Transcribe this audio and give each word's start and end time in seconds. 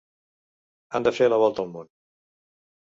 Han 0.95 1.07
de 1.09 1.15
fer 1.19 1.31
la 1.33 1.41
volta 1.45 1.67
al 1.67 1.71
món. 1.77 1.95